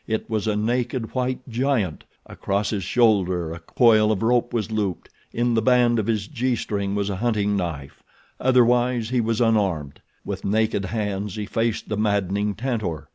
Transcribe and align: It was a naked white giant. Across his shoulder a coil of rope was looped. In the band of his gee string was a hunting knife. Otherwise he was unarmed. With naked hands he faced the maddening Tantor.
It 0.07 0.27
was 0.27 0.47
a 0.47 0.55
naked 0.55 1.13
white 1.13 1.47
giant. 1.47 2.05
Across 2.25 2.71
his 2.71 2.83
shoulder 2.83 3.53
a 3.53 3.59
coil 3.59 4.11
of 4.11 4.23
rope 4.23 4.51
was 4.51 4.71
looped. 4.71 5.09
In 5.31 5.53
the 5.53 5.61
band 5.61 5.99
of 5.99 6.07
his 6.07 6.25
gee 6.27 6.55
string 6.55 6.95
was 6.95 7.11
a 7.11 7.17
hunting 7.17 7.55
knife. 7.55 8.01
Otherwise 8.39 9.09
he 9.09 9.21
was 9.21 9.39
unarmed. 9.39 10.01
With 10.25 10.43
naked 10.43 10.85
hands 10.85 11.35
he 11.35 11.45
faced 11.45 11.87
the 11.87 11.97
maddening 11.97 12.55
Tantor. 12.55 13.09